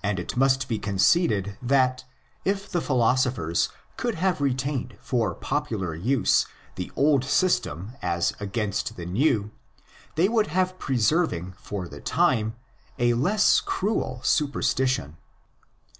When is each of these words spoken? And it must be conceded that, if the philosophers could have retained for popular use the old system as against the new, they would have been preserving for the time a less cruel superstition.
And 0.00 0.20
it 0.20 0.36
must 0.36 0.68
be 0.68 0.78
conceded 0.78 1.58
that, 1.60 2.04
if 2.44 2.68
the 2.70 2.80
philosophers 2.80 3.68
could 3.96 4.14
have 4.14 4.40
retained 4.40 4.96
for 5.00 5.34
popular 5.34 5.92
use 5.92 6.46
the 6.76 6.92
old 6.94 7.24
system 7.24 7.94
as 8.00 8.32
against 8.38 8.94
the 8.96 9.06
new, 9.06 9.50
they 10.14 10.28
would 10.28 10.46
have 10.46 10.68
been 10.68 10.78
preserving 10.78 11.52
for 11.58 11.88
the 11.88 12.00
time 12.00 12.54
a 12.96 13.14
less 13.14 13.60
cruel 13.60 14.20
superstition. 14.22 15.16